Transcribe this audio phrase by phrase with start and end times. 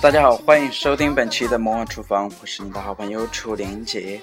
[0.00, 4.20] 大家好，欢迎收听本期的魔幻厨房，我是你的好朋友楚连杰。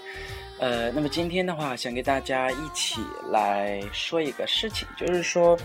[0.59, 2.99] 呃，那么今天的话，想给大家一起
[3.31, 5.57] 来说一个事情，就是说，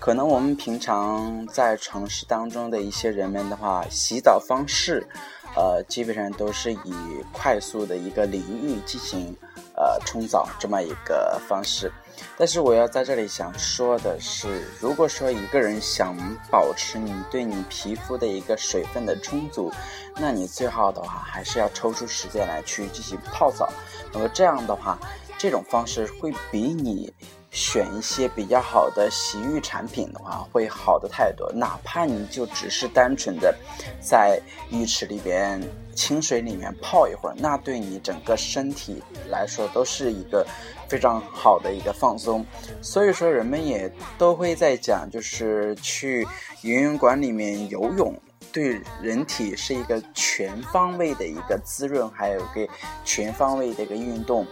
[0.00, 5.06] 可能我们平常在城市当中的一些人们的话，洗澡方式，
[5.54, 6.94] 呃，基本上都是以
[7.32, 9.36] 快速的一个淋浴进行
[9.82, 11.90] 呃冲澡这么一个方式。
[12.38, 16.16] 但是我要在这里想说的是，如果说一个人想
[16.50, 19.72] 保持你对你皮肤的一个水分的充足，
[20.16, 23.68] 那你最好的话还是要抽出时间来去进行泡澡。
[24.12, 24.98] 那么这样的话，
[25.42, 27.12] 这种方式会比你
[27.50, 31.50] 选一些比较好的洗浴产品的话会好的太多。
[31.52, 33.52] 哪怕你就只是单纯的
[34.00, 35.60] 在浴池里边。
[35.94, 40.42] 清水里面泡一会儿，那对你整个身体来说都是一个
[40.88, 42.42] 非常好的一个放松。
[42.80, 46.26] 所以说，人们也都会在讲，就是去
[46.62, 48.18] 游泳馆里面游泳，
[48.50, 52.72] 对人体是一个全方位的一个滋润，还有一个
[53.04, 54.46] 全方位的一个运动。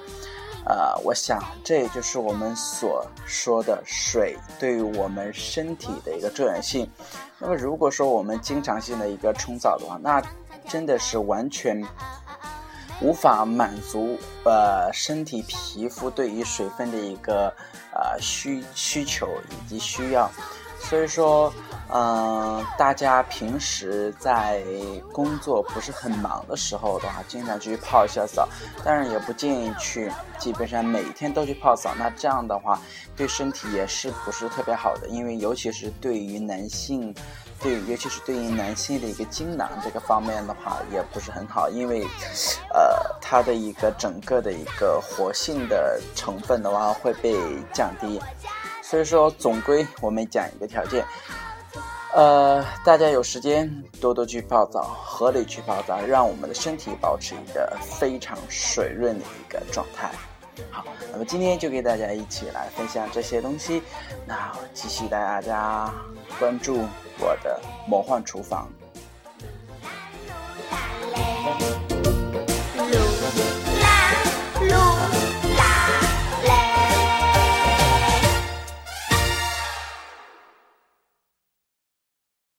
[0.66, 6.88] 呃，我想这也就是我们所说的水对于我们身体的一个重要性。
[7.38, 10.22] 那么，如果说我们经常性的一个冲澡的话，那
[10.68, 11.82] 真的是完全
[13.00, 17.48] 无法满足呃身体皮肤对于水分的一个
[17.92, 20.30] 呃需需求以及需要，
[20.90, 21.52] 所以说
[21.92, 24.60] 嗯大家平时在
[25.12, 28.48] 工作不是很忙的时候的话，经常去泡一下澡，
[28.84, 32.80] 但是也不建议去基本上每天都去泡澡，那这样的话
[33.16, 37.14] 对身体也是不是特别好的，因为尤其是对于男性。
[37.62, 42.06] 对，尤其是对于男性的一个精囊这个方面的话，也不是很好，因为，
[42.72, 47.36] 呃，它的一个整个的一个活性的成分的话会被
[47.70, 48.18] 降低，
[48.90, 51.06] 所以说总归我们讲一个条件，
[52.12, 60.10] 呃，大家有时间多多去泡澡，合理去泡澡，让我们的身体保持一个非常水润的一个状态。
[60.72, 63.80] 好，那么今天就给大家一起来分享这些东西，
[64.26, 65.88] 那继续带大家
[66.40, 66.84] 关注
[67.20, 68.68] 我的魔幻厨房。